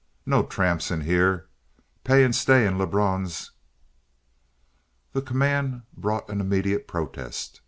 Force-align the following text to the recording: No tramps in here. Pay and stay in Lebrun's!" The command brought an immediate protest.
No 0.25 0.41
tramps 0.43 0.89
in 0.89 1.01
here. 1.01 1.47
Pay 2.03 2.23
and 2.23 2.35
stay 2.35 2.65
in 2.65 2.79
Lebrun's!" 2.79 3.51
The 5.13 5.21
command 5.21 5.83
brought 5.95 6.27
an 6.31 6.41
immediate 6.41 6.87
protest. 6.87 7.59